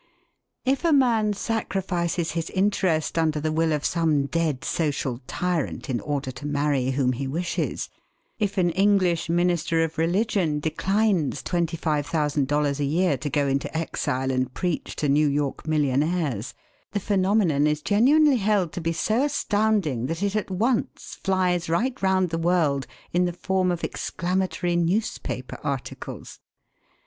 [0.65, 5.99] If a man sacrifices his interest under the will of some dead social tyrant in
[5.99, 7.87] order to marry whom he wishes,
[8.39, 13.47] if an English minister of religion declines twenty five thousand dollars a year to go
[13.47, 16.55] into exile and preach to New York millionaires,
[16.93, 22.01] the phenomenon is genuinely held to be so astounding that it at once flies right
[22.01, 26.39] round the world in the form of exclamatory newspaper articles!